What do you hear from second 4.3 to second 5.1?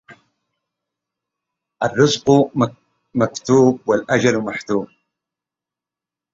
المصيرا